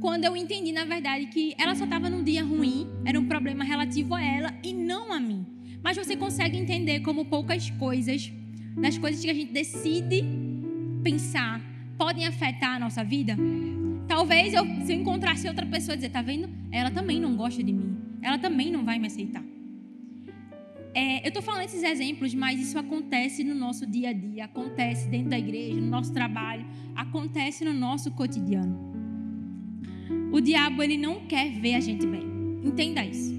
[0.00, 3.64] Quando eu entendi, na verdade, que ela só estava num dia ruim, era um problema
[3.64, 5.46] relativo a ela e não a mim.
[5.82, 8.32] Mas você consegue entender como poucas coisas,
[8.76, 10.24] das coisas que a gente decide
[11.02, 11.60] pensar,
[11.96, 13.36] podem afetar a nossa vida?
[14.08, 16.48] Talvez eu, se eu encontrasse outra pessoa dizer, tá vendo?
[16.70, 17.96] Ela também não gosta de mim.
[18.22, 19.42] Ela também não vai me aceitar.
[20.98, 25.06] É, eu estou falando esses exemplos, mas isso acontece no nosso dia a dia, acontece
[25.08, 28.74] dentro da igreja, no nosso trabalho, acontece no nosso cotidiano.
[30.32, 32.22] O diabo ele não quer ver a gente bem.
[32.64, 33.34] Entenda isso.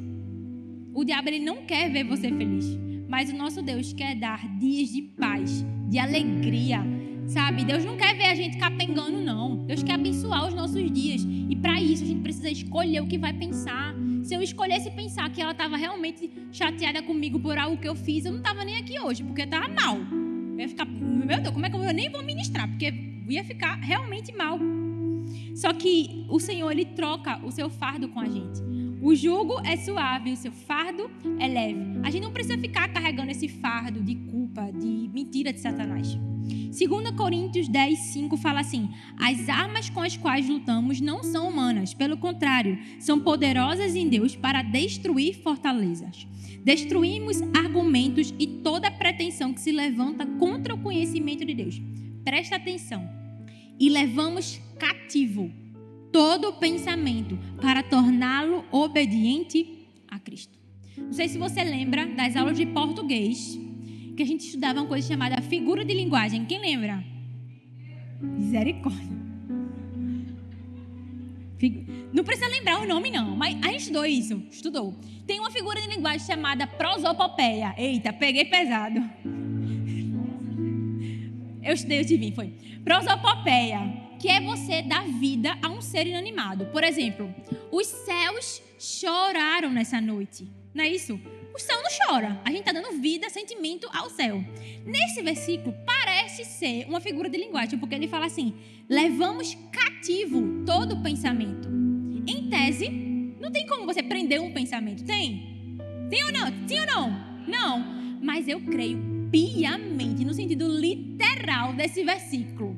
[0.93, 2.77] O diabo ele não quer ver você feliz,
[3.09, 6.85] mas o nosso Deus quer dar dias de paz, de alegria,
[7.27, 7.65] sabe?
[7.65, 9.65] Deus não quer ver a gente capengando não.
[9.65, 11.25] Deus quer abençoar os nossos dias.
[11.49, 13.93] E para isso a gente precisa escolher o que vai pensar.
[14.23, 18.25] Se eu escolhesse pensar que ela estava realmente chateada comigo por algo que eu fiz,
[18.25, 19.97] eu não estava nem aqui hoje, porque estava mal.
[19.97, 22.67] Eu ia ficar, meu Deus, como é que eu nem vou ministrar?
[22.67, 22.93] Porque
[23.27, 24.59] ia ficar realmente mal.
[25.55, 28.61] Só que o Senhor, Ele troca o seu fardo com a gente.
[29.01, 31.09] O jugo é suave, o seu fardo
[31.39, 31.99] é leve.
[32.03, 36.17] A gente não precisa ficar carregando esse fardo de culpa, de mentira de Satanás.
[36.47, 41.93] 2 Coríntios 10, 5 fala assim: As armas com as quais lutamos não são humanas,
[41.93, 46.27] pelo contrário, são poderosas em Deus para destruir fortalezas.
[46.63, 51.81] Destruímos argumentos e toda pretensão que se levanta contra o conhecimento de Deus.
[52.23, 53.09] Presta atenção.
[53.79, 55.51] E levamos cativo
[56.11, 60.57] todo pensamento para torná-lo obediente a Cristo.
[60.97, 63.57] Não sei se você lembra das aulas de português
[64.17, 66.45] que a gente estudava uma coisa chamada figura de linguagem.
[66.45, 67.03] Quem lembra?
[68.21, 69.17] Misericórdia.
[72.13, 74.95] Não precisa lembrar o nome, não, mas a gente estudou isso, estudou.
[75.25, 77.73] Tem uma figura de linguagem chamada prosopopeia.
[77.77, 79.03] Eita, peguei pesado.
[81.63, 82.53] Eu estudei, eu te vi, foi.
[82.83, 83.79] Prosopopeia,
[84.19, 86.65] que é você dar vida a um ser inanimado.
[86.67, 87.33] Por exemplo,
[87.71, 90.47] os céus choraram nessa noite.
[90.77, 91.19] Não é isso?
[91.55, 92.39] O céu não chora.
[92.45, 94.45] A gente está dando vida, sentimento ao céu.
[94.85, 98.53] Nesse versículo, parece ser uma figura de linguagem, porque ele fala assim:
[98.87, 101.67] levamos cativo todo pensamento.
[102.27, 102.89] Em tese,
[103.39, 105.03] não tem como você prender um pensamento.
[105.03, 105.79] Tem?
[106.11, 106.45] Tem ou não?
[106.67, 107.09] Sim ou não?
[107.47, 108.19] Não.
[108.21, 108.99] Mas eu creio
[109.31, 112.77] piamente, no sentido literal desse versículo,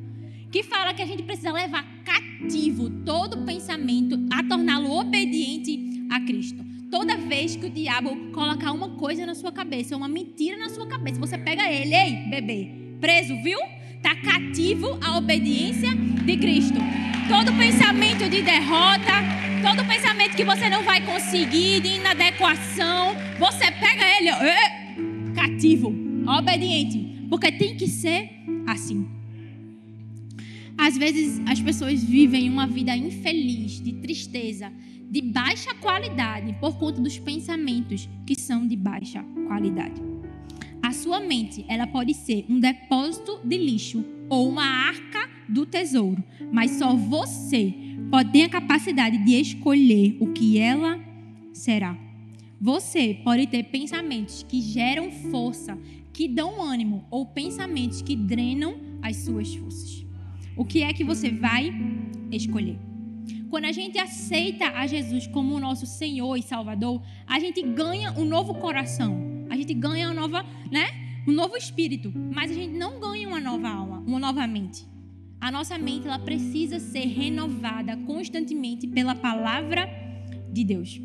[0.50, 6.70] que fala que a gente precisa levar cativo todo pensamento a torná-lo obediente a Cristo.
[6.90, 10.88] Toda vez que o diabo colocar uma coisa na sua cabeça, uma mentira na sua
[10.88, 13.60] cabeça, você pega ele, ei, bebê, preso, viu?
[14.02, 15.90] Tá cativo à obediência
[16.26, 16.80] de Cristo.
[17.28, 19.14] Todo pensamento de derrota,
[19.62, 25.94] todo pensamento que você não vai conseguir, de inadequação, você pega ele, ei, cativo,
[26.40, 28.32] obediente, porque tem que ser
[28.66, 29.08] assim.
[30.76, 34.72] Às vezes as pessoas vivem uma vida infeliz, de tristeza,
[35.10, 40.00] de baixa qualidade por conta dos pensamentos que são de baixa qualidade.
[40.84, 46.24] A sua mente, ela pode ser um depósito de lixo ou uma arca do tesouro,
[46.52, 47.74] mas só você
[48.10, 51.00] pode ter a capacidade de escolher o que ela
[51.54, 51.98] será.
[52.62, 55.78] Você pode ter pensamentos que geram força,
[56.14, 60.06] que dão ânimo, ou pensamentos que drenam as suas forças.
[60.56, 61.74] O que é que você vai
[62.32, 62.89] escolher?
[63.50, 68.12] Quando a gente aceita a Jesus como o nosso Senhor e Salvador, a gente ganha
[68.12, 69.48] um novo coração.
[69.50, 70.86] A gente ganha uma nova, né?
[71.28, 74.86] Um novo espírito, mas a gente não ganha uma nova alma, uma nova mente.
[75.42, 79.90] A nossa mente ela precisa ser renovada constantemente pela palavra
[80.52, 81.02] de Deus.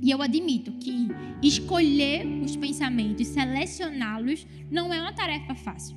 [0.00, 1.08] E eu admito que
[1.42, 5.96] escolher os pensamentos, selecioná-los, não é uma tarefa fácil.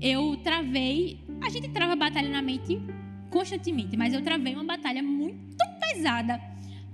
[0.00, 2.80] Eu travei, a gente trava batalha na mente
[3.32, 6.40] constantemente, mas eu travei uma batalha muito pesada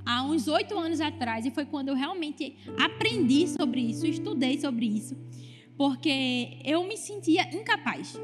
[0.07, 4.87] há uns oito anos atrás e foi quando eu realmente aprendi sobre isso, estudei sobre
[4.87, 5.15] isso,
[5.77, 8.19] porque eu me sentia incapaz.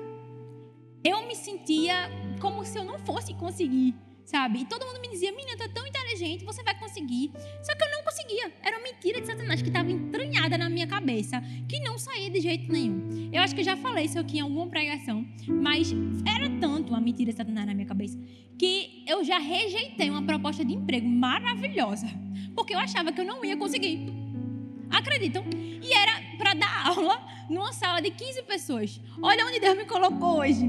[1.03, 1.95] Eu me sentia
[2.41, 4.61] como se eu não fosse conseguir, sabe?
[4.61, 7.31] E todo mundo me dizia: Menina, tu é tão inteligente, você vai conseguir.
[7.63, 8.53] Só que eu não conseguia.
[8.63, 12.41] Era uma mentira de Satanás que estava entranhada na minha cabeça, que não saía de
[12.41, 13.31] jeito nenhum.
[13.33, 15.93] Eu acho que eu já falei isso aqui em alguma pregação, mas
[16.27, 18.19] era tanto a mentira de Satanás na minha cabeça
[18.59, 22.07] que eu já rejeitei uma proposta de emprego maravilhosa,
[22.55, 24.07] porque eu achava que eu não ia conseguir.
[24.91, 25.45] Acreditam?
[25.83, 29.01] E era para dar aula numa sala de 15 pessoas.
[29.21, 30.65] Olha onde Deus me colocou hoje.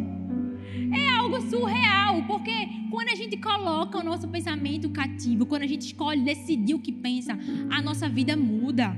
[0.94, 5.82] É algo surreal, porque quando a gente coloca o nosso pensamento cativo, quando a gente
[5.82, 7.38] escolhe decidir o que pensa,
[7.70, 8.96] a nossa vida muda.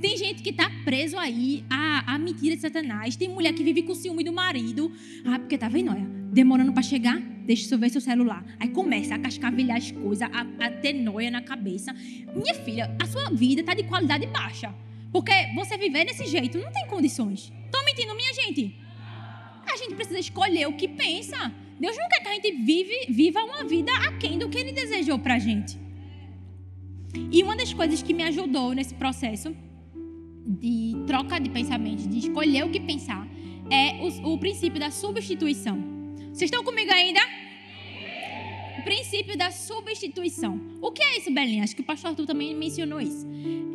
[0.00, 3.16] Tem gente que está preso aí à, à mentira de Satanás.
[3.16, 4.92] Tem mulher que vive com ciúme do marido.
[5.24, 8.44] Ah, porque tá vendo, olha, demorando para chegar, deixa eu ver seu celular.
[8.60, 11.94] Aí começa a cascavilhar as coisas, a, a ter noia na cabeça.
[12.34, 14.74] Minha filha, a sua vida está de qualidade baixa.
[15.10, 17.50] Porque você viver desse jeito não tem condições.
[17.72, 18.83] Tô mentindo, minha gente?
[19.72, 21.52] A gente precisa escolher o que pensa.
[21.78, 25.18] Deus não quer que a gente vive, viva uma vida aquém do que Ele desejou
[25.18, 25.78] pra gente.
[27.30, 29.54] E uma das coisas que me ajudou nesse processo
[30.46, 33.26] de troca de pensamentos, de escolher o que pensar,
[33.70, 35.76] é o, o princípio da substituição.
[36.32, 37.20] Vocês estão comigo ainda?
[38.78, 40.60] O princípio da substituição.
[40.82, 41.62] O que é isso, Belinha?
[41.62, 43.26] Acho que o pastor Arthur também mencionou isso.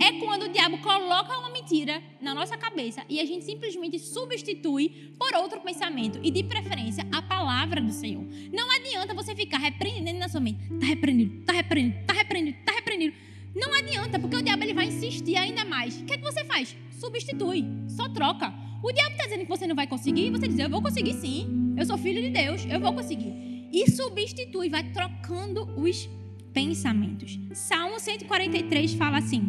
[0.01, 5.13] É quando o diabo coloca uma mentira na nossa cabeça e a gente simplesmente substitui
[5.17, 8.25] por outro pensamento e, de preferência, a palavra do Senhor.
[8.51, 10.59] Não adianta você ficar repreendendo na sua mente.
[10.79, 13.15] Tá repreendido, tá repreendido, tá repreendido, tá repreendido.
[13.55, 15.99] Não adianta, porque o diabo ele vai insistir ainda mais.
[15.99, 16.75] O que, é que você faz?
[16.91, 18.53] Substitui, só troca.
[18.83, 21.13] O diabo está dizendo que você não vai conseguir, e você diz: Eu vou conseguir
[21.13, 21.73] sim.
[21.77, 23.58] Eu sou filho de Deus, eu vou conseguir.
[23.71, 26.09] E substitui, vai trocando os
[26.53, 27.39] pensamentos.
[27.53, 29.43] Salmo 143 fala assim: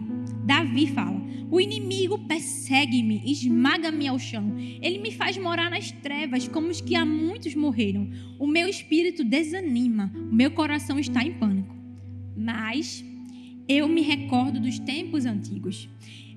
[0.44, 4.56] Davi fala: O inimigo persegue-me, esmaga-me ao chão.
[4.80, 8.10] Ele me faz morar nas trevas, como os que há muitos morreram.
[8.38, 11.74] O meu espírito desanima, o meu coração está em pânico.
[12.36, 13.04] Mas
[13.68, 15.88] eu me recordo dos tempos antigos.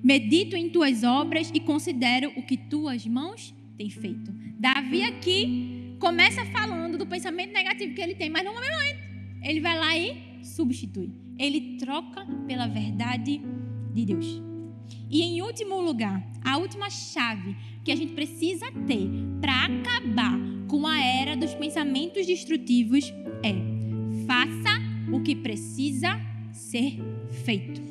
[0.02, 4.32] Medito em tuas obras e considero o que tuas mãos têm feito.
[4.58, 9.04] Davi aqui começa falando do pensamento negativo que ele tem, mas no momento
[9.42, 11.10] ele vai lá e substitui.
[11.38, 13.40] Ele troca pela verdade
[13.92, 14.42] de Deus.
[15.10, 19.08] E em último lugar, a última chave que a gente precisa ter
[19.40, 23.54] para acabar com a era dos pensamentos destrutivos é:
[24.26, 24.80] faça
[25.12, 26.20] o que precisa
[26.52, 26.98] ser
[27.44, 27.82] feito.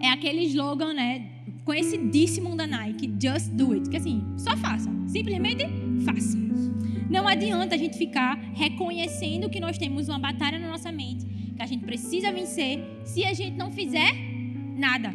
[0.00, 1.30] É aquele slogan, né?
[1.64, 3.88] Conhecidíssimo da Nike, just do it.
[3.90, 4.90] Que assim, só faça.
[5.06, 5.64] Simplesmente
[6.04, 6.38] faça.
[7.08, 11.62] Não adianta a gente ficar reconhecendo que nós temos uma batalha na nossa mente, que
[11.62, 14.12] a gente precisa vencer, se a gente não fizer
[14.76, 15.14] nada.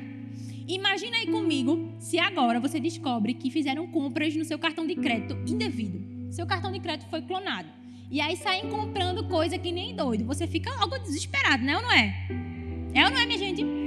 [0.67, 5.37] Imagina aí comigo se agora você descobre que fizeram compras no seu cartão de crédito
[5.45, 6.31] indevido.
[6.31, 7.67] Seu cartão de crédito foi clonado.
[8.09, 10.25] E aí saem comprando coisa que nem doido.
[10.25, 12.27] Você fica logo desesperado, né ou não é?
[12.93, 13.80] É ou não é, minha gente?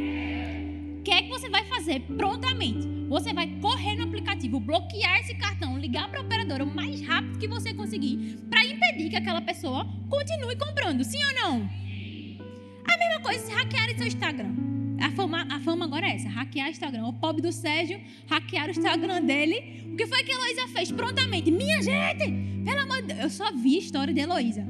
[1.04, 2.88] O que é que você vai fazer prontamente?
[3.10, 7.38] Você vai correr no aplicativo, bloquear esse cartão, ligar para a operadora o mais rápido
[7.38, 11.70] que você conseguir para impedir que aquela pessoa continue comprando, sim ou não?
[12.90, 14.54] A mesma coisa se hackearem seu Instagram.
[14.98, 17.06] A fama, a fama agora é essa: hackear o Instagram.
[17.06, 19.84] O pobre do Sérgio hackear o Instagram dele.
[19.92, 20.90] O que foi que a Heloísa fez?
[20.90, 21.50] Prontamente.
[21.50, 22.32] Minha gente,
[22.64, 24.66] pelo amor de Deus, eu só vi a história de Heloísa.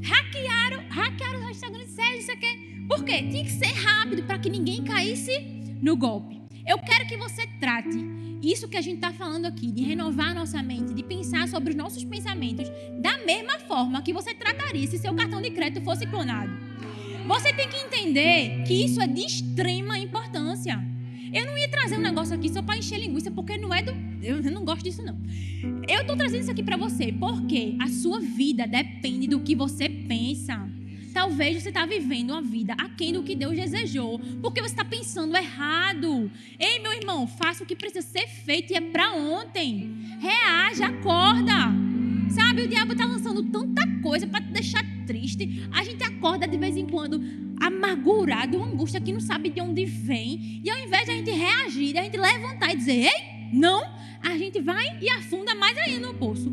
[0.00, 2.69] Hackearam, hackearam o Instagram de Sérgio, isso aqui.
[2.90, 3.22] Por quê?
[3.22, 5.38] Tinha que ser rápido para que ninguém caísse
[5.80, 6.42] no golpe.
[6.66, 7.96] Eu quero que você trate
[8.42, 11.70] isso que a gente está falando aqui, de renovar a nossa mente, de pensar sobre
[11.70, 12.68] os nossos pensamentos,
[13.00, 16.50] da mesma forma que você trataria se seu cartão de crédito fosse clonado.
[17.28, 20.84] Você tem que entender que isso é de extrema importância.
[21.32, 23.94] Eu não ia trazer um negócio aqui só para encher linguiça, porque não é do.
[24.20, 25.16] Eu não gosto disso, não.
[25.88, 29.88] Eu estou trazendo isso aqui para você porque a sua vida depende do que você
[29.88, 30.68] pensa.
[31.12, 35.36] Talvez você está vivendo uma vida aquém do que Deus desejou, porque você está pensando
[35.36, 36.30] errado.
[36.58, 39.92] Ei, meu irmão, faça o que precisa ser feito e é para ontem.
[40.20, 41.72] Reaja, acorda.
[42.30, 45.68] Sabe, o diabo está lançando tanta coisa para te deixar triste.
[45.72, 47.20] A gente acorda de vez em quando
[47.60, 50.60] amargurado, uma angústia que não sabe de onde vem.
[50.64, 53.82] E ao invés de a gente reagir, de a gente levantar e dizer, ei, não,
[54.22, 56.52] a gente vai e afunda mais ainda no poço.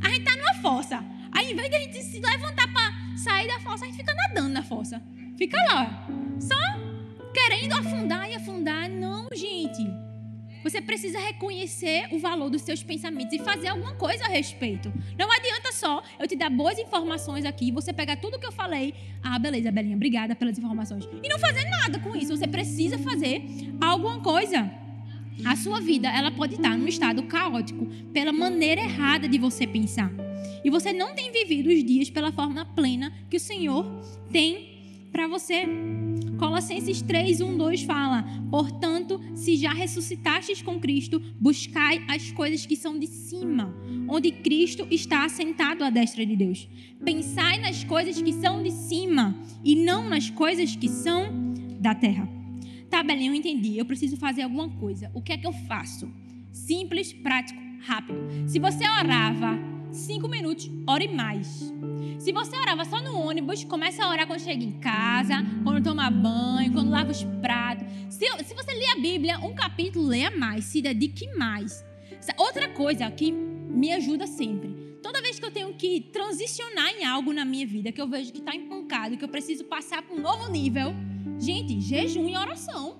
[0.00, 1.04] A gente está numa fossa.
[1.32, 2.85] Aí, ao invés de a gente se levantar para
[3.26, 5.02] sair da fossa, a gente fica nadando na fossa.
[5.36, 6.08] Fica lá,
[6.40, 6.54] só
[7.34, 8.88] querendo afundar e afundar.
[8.88, 9.84] Não, gente.
[10.62, 14.92] Você precisa reconhecer o valor dos seus pensamentos e fazer alguma coisa a respeito.
[15.18, 18.94] Não adianta só eu te dar boas informações aqui, você pegar tudo que eu falei.
[19.22, 21.04] Ah, beleza, Belinha, obrigada pelas informações.
[21.22, 22.36] E não fazer nada com isso.
[22.36, 23.44] Você precisa fazer
[23.80, 24.70] alguma coisa.
[25.44, 30.10] a sua vida ela pode estar num estado caótico pela maneira errada de você pensar.
[30.64, 33.84] E você não tem vivido os dias pela forma plena que o Senhor
[34.30, 34.76] tem
[35.12, 35.64] para você.
[36.38, 42.76] Colossenses 3, 1, 2 fala: Portanto, se já ressuscitastes com Cristo, buscai as coisas que
[42.76, 43.74] são de cima,
[44.08, 46.68] onde Cristo está assentado à destra de Deus.
[47.02, 49.34] Pensai nas coisas que são de cima
[49.64, 52.28] e não nas coisas que são da terra.
[52.90, 53.78] Tá, Belém, eu entendi.
[53.78, 55.10] Eu preciso fazer alguma coisa.
[55.14, 56.08] O que é que eu faço?
[56.52, 58.18] Simples, prático, rápido.
[58.46, 59.58] Se você orava
[59.96, 61.72] cinco minutos, ore mais.
[62.18, 66.10] Se você orava só no ônibus, começa a orar quando chega em casa, quando toma
[66.10, 67.86] banho, quando lava os pratos.
[68.10, 71.84] Se, se você lê a Bíblia, um capítulo, leia mais, se dedique mais.
[72.36, 74.98] Outra coisa que me ajuda sempre.
[75.02, 78.32] Toda vez que eu tenho que transicionar em algo na minha vida, que eu vejo
[78.32, 80.92] que está empancado, que eu preciso passar para um novo nível,
[81.38, 82.98] gente, jejum e oração.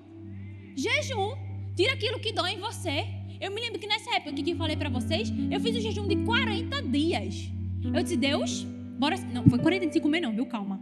[0.77, 1.35] Jejum.
[1.75, 3.07] Tira aquilo que dói em você.
[3.47, 6.09] Eu me lembro que nessa época que eu falei para vocês, eu fiz o jejum
[6.09, 7.49] de 40 dias.
[7.95, 8.67] Eu disse, Deus,
[8.99, 9.17] Bora.
[9.33, 10.47] Não, foi 40 dias sem comer, não, viu?
[10.47, 10.81] Calma.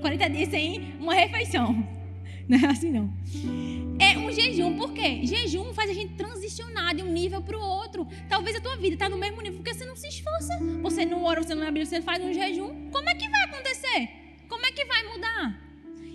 [0.00, 1.86] 40 dias sem uma refeição.
[2.48, 3.12] Não é assim, não.
[4.00, 5.20] É um jejum, por quê?
[5.24, 8.06] Jejum faz a gente transicionar de um nível para o outro.
[8.28, 10.58] Talvez a tua vida está no mesmo nível porque você não se esforça.
[10.82, 12.90] Você não ora, você não abre, você faz um jejum.
[12.90, 14.10] Como é que vai acontecer?
[14.48, 15.61] Como é que vai mudar?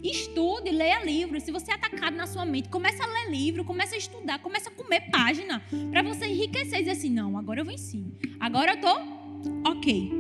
[0.10, 1.40] Estude, leia livro.
[1.42, 4.70] Se você é atacado na sua mente, começa a ler livro, começa a estudar, começa
[4.70, 8.06] a comer página para você enriquecer e dizer assim: não, agora eu venci.
[8.40, 10.12] Agora eu tô ok.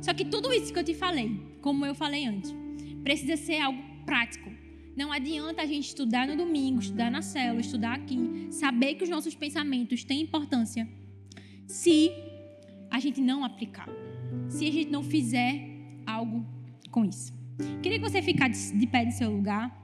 [0.00, 2.54] Só que tudo isso que eu te falei, como eu falei antes,
[3.04, 4.50] precisa ser algo prático.
[4.96, 9.10] Não adianta a gente estudar no domingo, estudar na célula, estudar aqui, saber que os
[9.10, 10.88] nossos pensamentos têm importância,
[11.66, 12.10] se
[12.90, 13.88] a gente não aplicar,
[14.48, 15.60] se a gente não fizer
[16.06, 16.44] algo
[16.90, 17.37] com isso.
[17.82, 19.76] Queria que você ficasse de pé no seu lugar.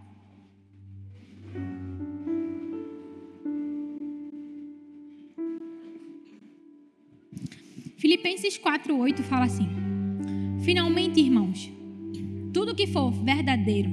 [7.97, 9.69] Filipenses 4:8 fala assim:
[10.63, 11.73] Finalmente, irmãos,
[12.53, 13.91] tudo que for verdadeiro,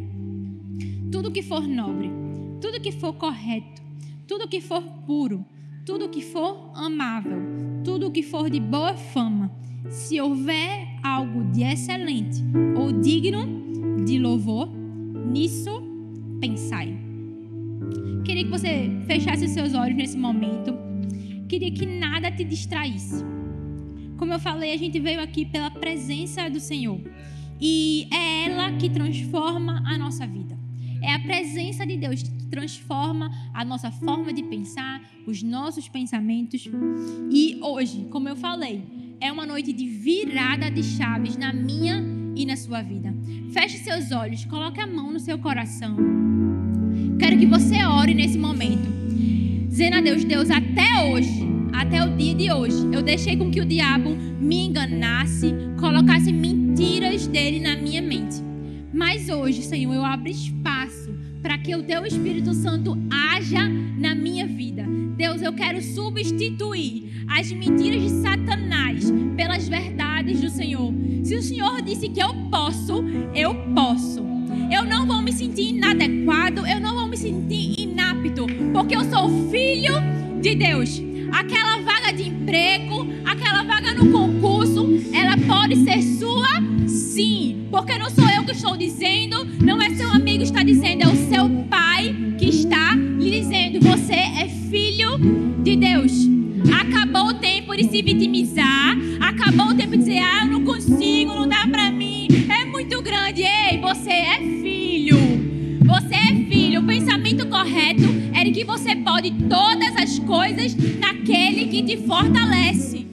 [1.11, 2.11] tudo que for nobre,
[2.59, 3.81] tudo que for correto,
[4.27, 5.45] tudo que for puro,
[5.85, 7.41] tudo que for amável,
[7.83, 9.51] tudo que for de boa fama,
[9.89, 12.43] se houver algo de excelente
[12.77, 14.69] ou digno de louvor,
[15.31, 15.81] nisso
[16.39, 16.97] pensai.
[18.25, 20.73] Queria que você fechasse seus olhos nesse momento.
[21.47, 23.23] Queria que nada te distraísse.
[24.17, 27.01] Como eu falei, a gente veio aqui pela presença do Senhor.
[27.59, 30.57] E é ela que transforma a nossa vida.
[31.01, 36.69] É a presença de Deus que transforma a nossa forma de pensar, os nossos pensamentos.
[37.31, 38.83] E hoje, como eu falei,
[39.21, 42.03] é uma noite de virada de chaves na minha
[42.35, 43.13] e na sua vida.
[43.53, 45.95] Feche seus olhos, coloque a mão no seu coração.
[47.19, 48.89] Quero que você ore nesse momento.
[49.69, 53.61] Dizendo a Deus, Deus, até hoje até o dia de hoje, eu deixei com que
[53.61, 58.35] o diabo me enganasse, colocasse mentiras dele na minha mente.
[58.93, 62.97] Mas hoje, Senhor, eu abro espaço para que o teu Espírito Santo
[63.31, 64.85] haja na minha vida.
[65.15, 70.93] Deus, eu quero substituir as mentiras de Satanás pelas verdades do Senhor.
[71.23, 73.03] Se o Senhor disse que eu posso,
[73.33, 74.21] eu posso.
[74.71, 79.29] Eu não vou me sentir inadequado, eu não vou me sentir inapto, porque eu sou
[79.49, 79.93] filho
[80.41, 81.01] de Deus
[81.31, 87.67] aquela vaga de emprego, aquela vaga no concurso, ela pode ser sua sim.
[87.71, 91.07] Porque não sou eu que estou dizendo, não é seu amigo que está dizendo, é
[91.07, 91.80] o seu pai
[98.01, 102.65] vitimizar, acabou o tempo de dizer: ah, eu não consigo, não dá para mim, é
[102.65, 103.43] muito grande.
[103.43, 105.17] Ei, você é filho.
[105.85, 106.81] Você é filho.
[106.81, 113.10] O pensamento correto é de que você pode todas as coisas naquele que te fortalece.